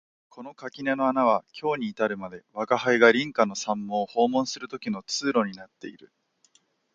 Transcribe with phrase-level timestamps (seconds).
[0.29, 6.11] この垣根の穴は今日に至るまで吾輩が隣家の三毛を訪問する時の通路になっている